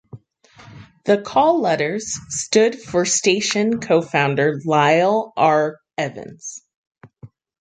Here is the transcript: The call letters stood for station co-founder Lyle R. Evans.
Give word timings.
The 1.05 1.21
call 1.21 1.61
letters 1.61 2.17
stood 2.29 2.73
for 2.75 3.05
station 3.05 3.79
co-founder 3.79 4.59
Lyle 4.65 5.31
R. 5.37 5.77
Evans. 5.95 6.63